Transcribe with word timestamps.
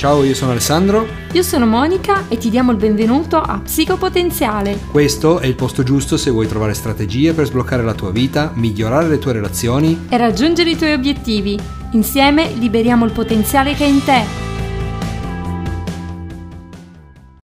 Ciao, 0.00 0.24
io 0.24 0.34
sono 0.34 0.52
Alessandro. 0.52 1.06
Io 1.32 1.42
sono 1.42 1.66
Monica 1.66 2.26
e 2.28 2.38
ti 2.38 2.48
diamo 2.48 2.70
il 2.70 2.78
benvenuto 2.78 3.38
a 3.38 3.60
Psicopotenziale. 3.60 4.78
Questo 4.90 5.40
è 5.40 5.46
il 5.46 5.54
posto 5.54 5.82
giusto 5.82 6.16
se 6.16 6.30
vuoi 6.30 6.48
trovare 6.48 6.72
strategie 6.72 7.34
per 7.34 7.44
sbloccare 7.44 7.82
la 7.82 7.92
tua 7.92 8.10
vita, 8.10 8.50
migliorare 8.54 9.08
le 9.08 9.18
tue 9.18 9.34
relazioni 9.34 10.06
e 10.08 10.16
raggiungere 10.16 10.70
i 10.70 10.76
tuoi 10.78 10.94
obiettivi. 10.94 11.60
Insieme 11.90 12.50
liberiamo 12.54 13.04
il 13.04 13.12
potenziale 13.12 13.74
che 13.74 13.84
è 13.84 13.88
in 13.88 14.02
te. 14.02 14.22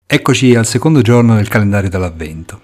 Eccoci 0.07 0.54
al 0.54 0.64
secondo 0.64 1.02
giorno 1.02 1.34
del 1.34 1.48
calendario 1.48 1.91
dell'avvento. 1.91 2.61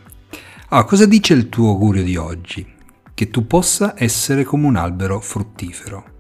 Ah, 0.69 0.85
cosa 0.85 1.05
dice 1.05 1.35
il 1.35 1.51
tuo 1.51 1.69
augurio 1.69 2.03
di 2.03 2.17
oggi? 2.17 2.67
Che 3.13 3.29
tu 3.29 3.47
possa 3.47 3.93
essere 3.95 4.43
come 4.45 4.69
un 4.69 4.77
albero 4.77 5.21
fruttifero. 5.21 6.13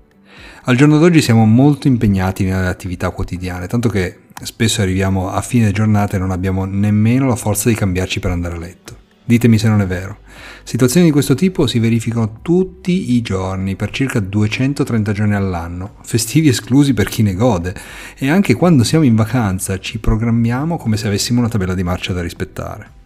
Al 0.64 0.77
giorno 0.77 0.99
d'oggi 0.99 1.21
siamo 1.21 1.45
molto 1.45 1.89
impegnati 1.89 2.45
nelle 2.45 2.69
attività 2.69 3.11
quotidiane, 3.11 3.67
tanto 3.67 3.89
che 3.89 4.21
spesso 4.43 4.80
arriviamo 4.83 5.30
a 5.30 5.41
fine 5.41 5.73
giornata 5.73 6.16
e 6.16 6.20
non 6.20 6.30
abbiamo 6.30 6.65
nemmeno 6.65 7.27
la 7.27 7.37
forza 7.37 7.69
di 7.69 7.75
cambiarci 7.75 8.20
per 8.20 8.30
andare 8.30 8.55
a 8.55 8.59
letto. 8.59 8.97
Ditemi 9.25 9.56
se 9.56 9.69
non 9.69 9.80
è 9.80 9.87
vero. 9.87 10.19
Situazioni 10.65 11.06
di 11.06 11.12
questo 11.12 11.34
tipo 11.34 11.66
si 11.66 11.79
verificano 11.79 12.41
tutti 12.42 13.15
i 13.15 13.23
giorni, 13.23 13.77
per 13.77 13.91
circa 13.91 14.20
230 14.20 15.12
giorni 15.12 15.34
all'anno, 15.34 15.95
festivi 16.03 16.48
esclusi 16.48 16.92
per 16.92 17.09
chi 17.09 17.23
ne 17.23 17.34
gode, 17.34 17.75
e 18.17 18.28
anche 18.28 18.55
quando 18.55 18.84
siamo 18.84 19.05
in 19.05 19.14
vacanza 19.14 19.78
ci 19.78 19.98
programmiamo 19.98 20.77
come 20.77 20.97
se 20.97 21.06
avessimo 21.06 21.41
una 21.41 21.48
tabella 21.48 21.75
di 21.75 21.83
marcia 21.83 22.12
da 22.12 22.23
rispettare. 22.23 23.02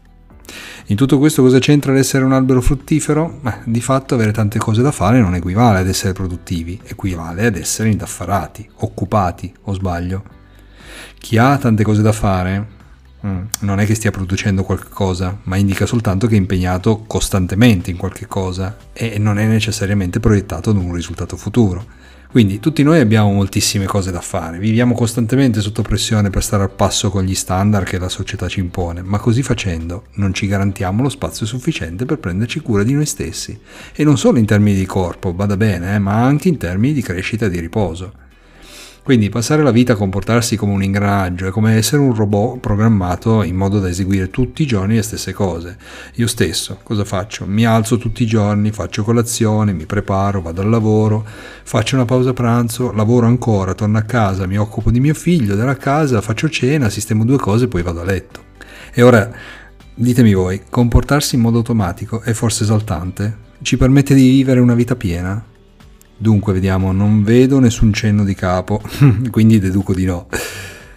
In 0.87 0.97
tutto 0.97 1.19
questo 1.19 1.43
cosa 1.43 1.59
c'entra 1.59 1.93
l'essere 1.93 2.25
un 2.25 2.33
albero 2.33 2.61
fruttifero? 2.61 3.41
Beh, 3.43 3.59
di 3.65 3.81
fatto 3.81 4.15
avere 4.15 4.31
tante 4.31 4.59
cose 4.59 4.83
da 4.83 4.93
fare 4.93 5.21
non 5.21 5.35
equivale 5.35 5.81
ad 5.81 5.89
essere 5.89 6.13
produttivi, 6.13 6.81
equivale 6.85 7.47
ad 7.47 7.57
essere 7.57 7.89
indaffarati, 7.89 8.69
occupati, 8.77 9.53
o 9.63 9.73
sbaglio. 9.73 10.23
Chi 11.19 11.39
ha 11.39 11.59
tante 11.59 11.83
cose 11.83 12.03
da 12.03 12.13
fare 12.13 12.67
mm, 13.27 13.43
non 13.61 13.81
è 13.81 13.87
che 13.87 13.97
stia 13.97 14.13
producendo 14.13 14.63
qualcosa, 14.63 15.37
ma 15.45 15.57
indica 15.57 15.87
soltanto 15.87 16.29
che 16.29 16.35
è 16.35 16.39
impegnato 16.39 17.03
costantemente 17.07 17.91
in 17.91 17.97
qualche 17.97 18.27
cosa 18.27 18.77
e 18.93 19.19
non 19.19 19.39
è 19.39 19.47
necessariamente 19.47 20.21
proiettato 20.21 20.71
ad 20.71 20.77
un 20.77 20.95
risultato 20.95 21.37
futuro. 21.37 21.85
Quindi 22.37 22.61
tutti 22.61 22.83
noi 22.83 23.01
abbiamo 23.01 23.33
moltissime 23.33 23.87
cose 23.87 24.11
da 24.11 24.21
fare, 24.21 24.59
viviamo 24.59 24.93
costantemente 24.93 25.63
sotto 25.63 25.81
pressione 25.81 26.29
per 26.29 26.43
stare 26.43 26.65
al 26.65 26.71
passo 26.71 27.09
con 27.09 27.23
gli 27.23 27.35
standard 27.35 27.87
che 27.87 27.99
la 27.99 28.11
società 28.11 28.47
ci 28.47 28.61
impone, 28.61 29.01
ma 29.01 29.19
così 29.19 29.43
facendo 29.43 30.09
non 30.17 30.35
ci 30.35 30.47
garantiamo 30.47 31.03
lo 31.03 31.09
spazio 31.09 31.47
sufficiente 31.47 32.05
per 32.05 32.19
prenderci 32.19 32.61
cura 32.61 32.83
di 32.83 32.93
noi 32.93 33.07
stessi. 33.07 33.59
E 33.95 34.05
non 34.05 34.19
solo 34.19 34.37
in 34.37 34.45
termini 34.45 34.77
di 34.77 34.85
corpo, 34.85 35.35
vada 35.35 35.57
bene, 35.57 35.95
eh, 35.95 35.99
ma 35.99 36.23
anche 36.23 36.49
in 36.49 36.59
termini 36.59 36.93
di 36.93 37.01
crescita 37.01 37.47
e 37.47 37.49
di 37.49 37.59
riposo. 37.59 38.26
Quindi 39.07 39.29
passare 39.29 39.63
la 39.63 39.71
vita 39.71 39.93
a 39.93 39.97
comportarsi 39.97 40.57
come 40.57 40.73
un 40.73 40.83
ingranaggio 40.83 41.47
è 41.47 41.51
come 41.53 41.77
essere 41.77 42.03
un 42.03 42.13
robot 42.13 42.59
programmato 42.59 43.45
in 43.45 43.55
modo 43.55 43.79
da 43.79 43.89
eseguire 43.89 44.31
tutti 44.31 44.63
i 44.63 44.67
giorni 44.67 44.97
le 44.97 45.03
stesse 45.03 45.33
cose. 45.33 45.77
Io 46.15 46.27
stesso 46.27 46.81
cosa 46.83 47.05
faccio? 47.05 47.47
Mi 47.47 47.65
alzo 47.65 47.99
tutti 47.99 48.25
i 48.25 48.27
giorni, 48.27 48.73
faccio 48.73 49.05
colazione, 49.05 49.73
mi 49.73 49.87
preparo, 49.87 50.43
vado 50.43 50.61
al 50.61 50.69
lavoro, 50.69 51.25
faccio 51.25 51.95
una 51.95 52.05
pausa 52.05 52.33
pranzo, 52.33 52.91
lavoro 52.91 53.27
ancora, 53.27 53.75
torno 53.75 53.97
a 53.97 54.03
casa, 54.03 54.45
mi 54.49 54.59
occupo 54.59 54.91
di 54.91 54.99
mio 54.99 55.15
figlio, 55.15 55.55
della 55.55 55.77
casa, 55.77 56.21
faccio 56.21 56.49
cena, 56.49 56.91
sistemo 56.91 57.25
due 57.25 57.39
cose 57.39 57.67
e 57.67 57.69
poi 57.69 57.83
vado 57.83 58.01
a 58.01 58.05
letto. 58.05 58.41
E 58.93 59.03
ora 59.03 59.31
ditemi 59.95 60.35
voi, 60.35 60.63
comportarsi 60.69 61.37
in 61.37 61.43
modo 61.43 61.59
automatico 61.59 62.23
è 62.23 62.33
forse 62.33 62.65
esaltante? 62.65 63.37
Ci 63.63 63.77
permette 63.77 64.17
di 64.17 64.29
vivere 64.29 64.59
una 64.59 64.75
vita 64.75 64.97
piena? 64.97 65.55
Dunque, 66.19 66.55
vediamo, 66.55 66.93
non 66.93 67.23
vedo 67.23 67.59
nessun 67.59 67.93
cenno 67.93 68.25
di 68.25 68.35
capo, 68.35 68.81
quindi 69.31 69.59
deduco 69.59 69.93
di 69.93 70.05
no. 70.05 70.29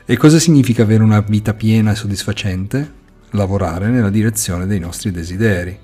E 0.06 0.18
cosa 0.18 0.40
significa 0.40 0.84
avere 0.84 1.04
una 1.04 1.20
vita 1.20 1.54
piena 1.54 1.92
e 1.92 1.96
soddisfacente? 1.96 2.98
Lavorare 3.32 3.90
nella 3.90 4.10
direzione 4.10 4.66
dei 4.66 4.80
nostri 4.80 5.12
desideri. 5.12 5.78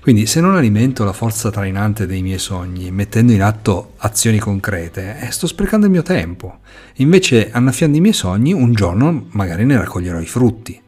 Quindi 0.00 0.24
se 0.24 0.40
non 0.40 0.56
alimento 0.56 1.04
la 1.04 1.12
forza 1.12 1.50
trainante 1.50 2.06
dei 2.06 2.22
miei 2.22 2.38
sogni, 2.38 2.90
mettendo 2.90 3.32
in 3.32 3.42
atto 3.42 3.94
azioni 3.98 4.38
concrete, 4.38 5.18
eh, 5.20 5.30
sto 5.30 5.46
sprecando 5.46 5.86
il 5.86 5.92
mio 5.92 6.02
tempo. 6.02 6.60
Invece, 6.96 7.50
annaffiando 7.50 7.98
i 7.98 8.00
miei 8.00 8.14
sogni, 8.14 8.52
un 8.52 8.72
giorno 8.72 9.26
magari 9.32 9.66
ne 9.66 9.76
raccoglierò 9.76 10.20
i 10.20 10.26
frutti. 10.26 10.80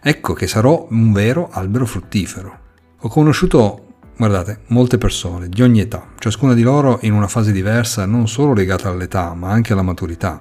Ecco 0.00 0.32
che 0.34 0.46
sarò 0.46 0.86
un 0.90 1.12
vero 1.12 1.48
albero 1.50 1.86
fruttifero. 1.86 2.58
Ho 3.00 3.08
conosciuto 3.08 3.91
Guardate, 4.22 4.60
molte 4.68 4.98
persone 4.98 5.48
di 5.48 5.62
ogni 5.62 5.80
età, 5.80 6.10
ciascuna 6.20 6.54
di 6.54 6.62
loro 6.62 7.00
in 7.02 7.12
una 7.12 7.26
fase 7.26 7.50
diversa, 7.50 8.06
non 8.06 8.28
solo 8.28 8.52
legata 8.52 8.88
all'età, 8.88 9.34
ma 9.34 9.50
anche 9.50 9.72
alla 9.72 9.82
maturità. 9.82 10.40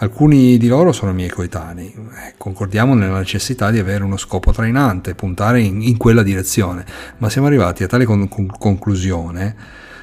Alcuni 0.00 0.58
di 0.58 0.68
loro 0.68 0.92
sono 0.92 1.14
miei 1.14 1.30
coetanei. 1.30 1.86
Eh, 1.86 2.34
concordiamo 2.36 2.92
nella 2.92 3.16
necessità 3.16 3.70
di 3.70 3.78
avere 3.78 4.04
uno 4.04 4.18
scopo 4.18 4.52
trainante, 4.52 5.14
puntare 5.14 5.62
in, 5.62 5.80
in 5.80 5.96
quella 5.96 6.22
direzione, 6.22 6.84
ma 7.16 7.30
siamo 7.30 7.46
arrivati 7.46 7.82
a 7.82 7.86
tale 7.86 8.04
con- 8.04 8.28
conclusione 8.28 9.56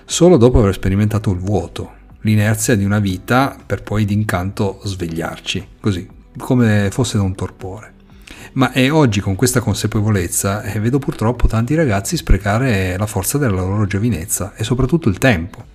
solo 0.05 0.35
dopo 0.37 0.57
aver 0.57 0.73
sperimentato 0.73 1.29
il 1.29 1.37
vuoto, 1.37 1.91
l'inerzia 2.21 2.75
di 2.75 2.83
una 2.83 2.97
vita 2.97 3.55
per 3.63 3.83
poi 3.83 4.05
d'incanto 4.05 4.81
svegliarci, 4.83 5.67
così, 5.79 6.09
come 6.35 6.89
fosse 6.91 7.17
da 7.17 7.23
un 7.23 7.35
torpore. 7.35 7.97
Ma 8.53 8.71
è 8.71 8.91
oggi 8.91 9.19
con 9.19 9.35
questa 9.35 9.59
consapevolezza 9.59 10.63
eh, 10.63 10.79
vedo 10.79 10.97
purtroppo 10.97 11.47
tanti 11.47 11.75
ragazzi 11.75 12.17
sprecare 12.17 12.97
la 12.97 13.05
forza 13.05 13.37
della 13.37 13.61
loro 13.61 13.85
giovinezza 13.85 14.53
e 14.55 14.63
soprattutto 14.63 15.07
il 15.07 15.19
tempo, 15.19 15.65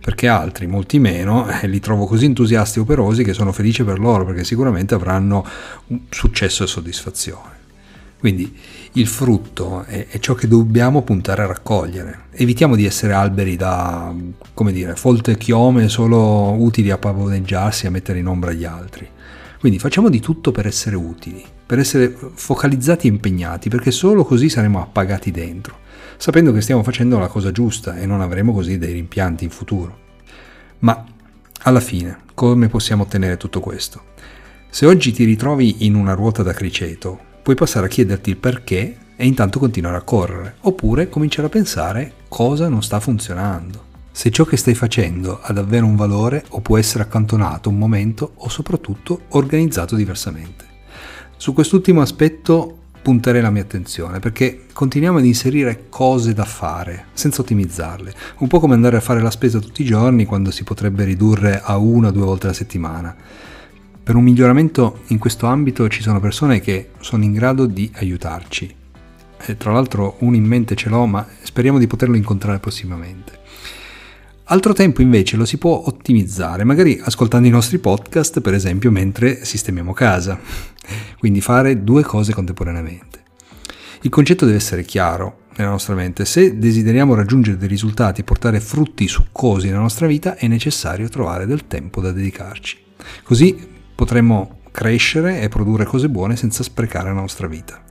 perché 0.00 0.26
altri, 0.26 0.66
molti 0.66 0.98
meno, 0.98 1.46
eh, 1.60 1.68
li 1.68 1.78
trovo 1.78 2.06
così 2.06 2.24
entusiasti 2.24 2.78
e 2.78 2.82
operosi 2.82 3.22
che 3.22 3.34
sono 3.34 3.52
felice 3.52 3.84
per 3.84 4.00
loro 4.00 4.24
perché 4.24 4.42
sicuramente 4.42 4.94
avranno 4.94 5.46
successo 6.10 6.64
e 6.64 6.66
soddisfazione. 6.66 7.62
Quindi 8.18 8.56
il 8.92 9.06
frutto 9.06 9.84
è, 9.84 10.06
è, 10.08 10.18
ciò 10.18 10.34
che 10.34 10.48
dobbiamo 10.48 11.02
puntare 11.02 11.42
a 11.42 11.46
raccogliere. 11.46 12.28
Evitiamo 12.30 12.74
di 12.74 12.86
essere 12.86 13.12
alberi 13.12 13.54
da, 13.54 14.14
come 14.54 14.72
dire, 14.72 14.96
folte 14.96 15.36
chiome 15.36 15.88
solo 15.88 16.52
utili 16.52 16.90
a 16.90 16.96
pavoneggiarsi 16.96 17.84
e 17.84 17.88
a 17.88 17.90
mettere 17.90 18.20
in 18.20 18.26
ombra 18.26 18.52
gli 18.52 18.64
altri. 18.64 19.06
Quindi 19.60 19.78
facciamo 19.78 20.08
di 20.08 20.20
tutto 20.20 20.52
per 20.52 20.66
essere 20.66 20.96
utili, 20.96 21.44
per 21.66 21.78
essere 21.78 22.14
focalizzati 22.34 23.06
e 23.06 23.10
impegnati, 23.10 23.68
perché 23.68 23.90
solo 23.90 24.24
così 24.24 24.48
saremo 24.48 24.80
appagati 24.80 25.30
dentro, 25.30 25.78
sapendo 26.16 26.52
che 26.52 26.60
stiamo 26.60 26.82
facendo 26.82 27.18
la 27.18 27.28
cosa 27.28 27.50
giusta 27.52 27.96
e 27.96 28.06
non 28.06 28.20
avremo 28.20 28.52
così 28.52 28.78
dei 28.78 28.92
rimpianti 28.92 29.44
in 29.44 29.50
futuro. 29.50 29.98
Ma 30.80 31.04
alla 31.62 31.80
fine, 31.80 32.18
come 32.34 32.68
possiamo 32.68 33.04
ottenere 33.04 33.36
tutto 33.36 33.60
questo? 33.60 34.12
Se 34.68 34.86
oggi 34.86 35.12
ti 35.12 35.24
ritrovi 35.24 35.86
in 35.86 35.94
una 35.94 36.14
ruota 36.14 36.42
da 36.42 36.52
criceto, 36.52 37.18
puoi 37.42 37.54
passare 37.56 37.86
a 37.86 37.88
chiederti 37.88 38.30
il 38.30 38.36
perché 38.36 38.96
e 39.16 39.26
intanto 39.26 39.58
continuare 39.58 39.96
a 39.96 40.02
correre, 40.02 40.56
oppure 40.62 41.08
cominciare 41.08 41.46
a 41.46 41.50
pensare 41.50 42.12
cosa 42.28 42.68
non 42.68 42.82
sta 42.82 42.98
funzionando 43.00 43.92
se 44.16 44.30
ciò 44.30 44.44
che 44.44 44.56
stai 44.56 44.76
facendo 44.76 45.40
ha 45.42 45.52
davvero 45.52 45.86
un 45.86 45.96
valore 45.96 46.44
o 46.50 46.60
può 46.60 46.78
essere 46.78 47.02
accantonato 47.02 47.68
un 47.68 47.78
momento 47.78 48.34
o 48.36 48.48
soprattutto 48.48 49.22
organizzato 49.30 49.96
diversamente. 49.96 50.73
Su 51.36 51.52
quest'ultimo 51.52 52.00
aspetto 52.00 52.78
punterei 53.02 53.42
la 53.42 53.50
mia 53.50 53.62
attenzione 53.62 54.18
perché 54.18 54.62
continuiamo 54.72 55.18
ad 55.18 55.26
inserire 55.26 55.86
cose 55.90 56.32
da 56.32 56.44
fare 56.44 57.06
senza 57.12 57.42
ottimizzarle, 57.42 58.14
un 58.38 58.48
po' 58.48 58.60
come 58.60 58.72
andare 58.72 58.96
a 58.96 59.00
fare 59.00 59.20
la 59.20 59.30
spesa 59.30 59.58
tutti 59.58 59.82
i 59.82 59.84
giorni 59.84 60.24
quando 60.24 60.50
si 60.50 60.64
potrebbe 60.64 61.04
ridurre 61.04 61.60
a 61.62 61.76
una 61.76 62.08
o 62.08 62.10
due 62.12 62.24
volte 62.24 62.46
alla 62.46 62.54
settimana. 62.54 63.14
Per 64.02 64.14
un 64.14 64.22
miglioramento 64.22 65.00
in 65.08 65.18
questo 65.18 65.46
ambito 65.46 65.88
ci 65.88 66.00
sono 66.02 66.20
persone 66.20 66.60
che 66.60 66.90
sono 67.00 67.24
in 67.24 67.32
grado 67.32 67.66
di 67.66 67.90
aiutarci. 67.94 68.74
E 69.46 69.56
tra 69.58 69.72
l'altro 69.72 70.16
uno 70.20 70.36
in 70.36 70.44
mente 70.44 70.74
ce 70.74 70.88
l'ho, 70.88 71.04
ma 71.04 71.26
speriamo 71.42 71.78
di 71.78 71.86
poterlo 71.86 72.16
incontrare 72.16 72.58
prossimamente. 72.58 73.43
Altro 74.46 74.74
tempo 74.74 75.00
invece 75.00 75.36
lo 75.36 75.46
si 75.46 75.56
può 75.56 75.84
ottimizzare, 75.86 76.64
magari 76.64 77.00
ascoltando 77.02 77.48
i 77.48 77.50
nostri 77.50 77.78
podcast, 77.78 78.42
per 78.42 78.52
esempio, 78.52 78.90
mentre 78.90 79.42
sistemiamo 79.42 79.94
casa. 79.94 80.38
Quindi 81.18 81.40
fare 81.40 81.82
due 81.82 82.02
cose 82.02 82.34
contemporaneamente. 82.34 83.22
Il 84.02 84.10
concetto 84.10 84.44
deve 84.44 84.58
essere 84.58 84.84
chiaro 84.84 85.44
nella 85.56 85.70
nostra 85.70 85.94
mente. 85.94 86.26
Se 86.26 86.58
desideriamo 86.58 87.14
raggiungere 87.14 87.56
dei 87.56 87.68
risultati 87.68 88.20
e 88.20 88.24
portare 88.24 88.60
frutti 88.60 89.08
succosi 89.08 89.68
nella 89.68 89.78
nostra 89.78 90.06
vita, 90.06 90.36
è 90.36 90.46
necessario 90.46 91.08
trovare 91.08 91.46
del 91.46 91.66
tempo 91.66 92.02
da 92.02 92.12
dedicarci. 92.12 92.76
Così 93.22 93.66
potremo 93.94 94.58
crescere 94.70 95.40
e 95.40 95.48
produrre 95.48 95.86
cose 95.86 96.10
buone 96.10 96.36
senza 96.36 96.62
sprecare 96.62 97.08
la 97.08 97.20
nostra 97.20 97.46
vita. 97.46 97.82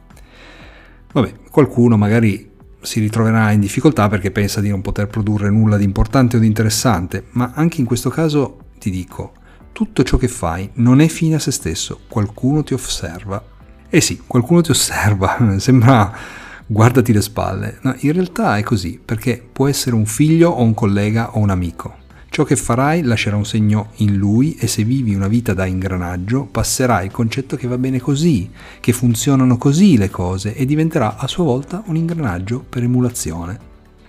Vabbè, 1.13 1.33
qualcuno 1.49 1.97
magari 1.97 2.51
si 2.83 2.99
ritroverà 2.99 3.51
in 3.51 3.59
difficoltà 3.59 4.07
perché 4.09 4.31
pensa 4.31 4.61
di 4.61 4.69
non 4.69 4.81
poter 4.81 5.07
produrre 5.07 5.49
nulla 5.49 5.77
di 5.77 5.83
importante 5.83 6.37
o 6.37 6.39
di 6.39 6.45
interessante, 6.45 7.25
ma 7.31 7.51
anche 7.55 7.79
in 7.79 7.87
questo 7.87 8.09
caso 8.09 8.59
ti 8.77 8.89
dico, 8.89 9.33
tutto 9.71 10.03
ciò 10.03 10.17
che 10.17 10.27
fai 10.27 10.69
non 10.75 10.99
è 11.01 11.07
fine 11.07 11.35
a 11.35 11.39
se 11.39 11.51
stesso, 11.51 12.01
qualcuno 12.07 12.63
ti 12.63 12.73
osserva. 12.73 13.43
Eh 13.89 14.01
sì, 14.01 14.21
qualcuno 14.25 14.61
ti 14.61 14.71
osserva, 14.71 15.37
sembra 15.57 16.13
guardati 16.65 17.13
le 17.13 17.21
spalle. 17.21 17.79
No, 17.81 17.95
in 17.99 18.11
realtà 18.11 18.57
è 18.57 18.63
così, 18.63 18.99
perché 19.03 19.43
può 19.51 19.67
essere 19.67 19.95
un 19.95 20.05
figlio 20.05 20.49
o 20.49 20.61
un 20.61 20.73
collega 20.73 21.35
o 21.35 21.39
un 21.39 21.49
amico 21.49 22.01
Ciò 22.33 22.43
che 22.45 22.55
farai 22.55 23.03
lascerà 23.03 23.35
un 23.35 23.45
segno 23.45 23.91
in 23.97 24.15
lui 24.15 24.55
e 24.55 24.65
se 24.65 24.83
vivi 24.83 25.13
una 25.13 25.27
vita 25.27 25.53
da 25.53 25.67
ingranaggio 25.67 26.45
passerai 26.45 27.05
il 27.05 27.11
concetto 27.11 27.55
che 27.55 27.67
va 27.67 27.77
bene 27.77 27.99
così, 27.99 28.49
che 28.79 28.91
funzionano 28.91 29.55
così 29.55 29.97
le 29.97 30.09
cose 30.09 30.55
e 30.55 30.65
diventerà 30.65 31.17
a 31.17 31.27
sua 31.27 31.43
volta 31.43 31.83
un 31.85 31.95
ingranaggio 31.95 32.65
per 32.67 32.81
emulazione. 32.81 33.59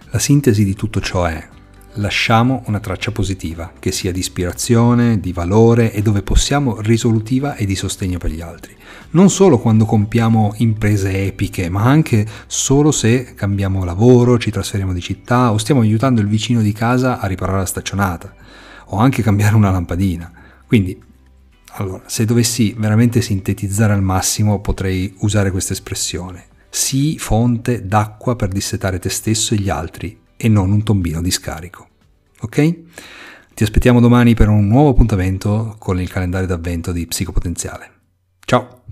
La 0.09 0.19
sintesi 0.19 0.65
di 0.65 0.73
tutto 0.75 1.03
ciò 1.03 1.27
è 1.27 1.49
lasciamo 1.95 2.63
una 2.67 2.81
traccia 2.81 3.11
positiva, 3.11 3.73
che 3.79 3.93
sia 3.93 4.13
di 4.13 4.19
ispirazione, 4.19 5.21
di 5.21 5.33
valore 5.33 5.93
e 5.93 6.03
dove 6.03 6.23
possiamo 6.23 6.81
risolutiva 6.81 7.55
e 7.55 7.67
di 7.67 7.77
sostegno 7.77 8.19
per 8.19 8.31
gli 8.31 8.41
altri. 8.41 8.75
Non 9.11 9.31
solo 9.31 9.59
quando 9.59 9.85
compiamo 9.85 10.55
imprese 10.59 11.25
epiche, 11.27 11.69
ma 11.69 11.85
anche 11.85 12.27
solo 12.47 12.91
se 12.91 13.35
cambiamo 13.35 13.85
lavoro, 13.85 14.39
ci 14.39 14.51
trasferiamo 14.51 14.93
di 14.93 15.01
città 15.01 15.53
o 15.53 15.59
stiamo 15.59 15.83
aiutando 15.83 16.21
il 16.21 16.27
vicino 16.27 16.61
di 16.63 16.73
casa 16.73 17.21
a 17.21 17.27
riparare 17.27 17.59
la 17.59 17.67
staccionata 17.67 18.35
o 18.87 18.97
anche 18.99 19.23
cambiare 19.23 19.55
una 19.55 19.71
lampadina. 19.71 20.33
Quindi, 20.67 21.01
allora, 21.77 22.03
se 22.07 22.25
dovessi 22.25 22.75
veramente 22.77 23.21
sintetizzare 23.21 23.93
al 23.93 24.03
massimo, 24.03 24.61
potrei 24.61 25.15
usare 25.19 25.51
questa 25.51 25.73
espressione. 25.73 26.47
Sii 26.69 27.19
fonte 27.19 27.87
d'acqua 27.87 28.35
per 28.35 28.49
dissetare 28.49 28.99
te 28.99 29.09
stesso 29.09 29.55
e 29.55 29.59
gli 29.59 29.69
altri 29.69 30.23
e 30.45 30.49
non 30.49 30.71
un 30.71 30.83
tombino 30.83 31.23
di 31.23 31.31
scarico. 31.31 31.89
Ok? 32.41 32.79
Ti 33.55 33.63
aspettiamo 33.63 33.99
domani 33.99 34.35
per 34.35 34.51
un 34.51 34.67
nuovo 34.67 34.91
appuntamento 34.91 35.75
con 35.79 35.99
il 35.99 36.11
calendario 36.11 36.47
d'avvento 36.47 36.93
di 36.93 37.07
Psicopotenziale. 37.07 37.93
Ciao! 38.45 38.83